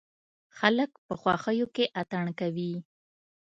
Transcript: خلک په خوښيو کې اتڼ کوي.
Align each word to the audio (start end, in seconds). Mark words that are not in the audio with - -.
خلک 0.57 0.91
په 1.05 1.13
خوښيو 1.21 1.67
کې 1.75 1.85
اتڼ 2.01 2.25
کوي. 2.39 2.73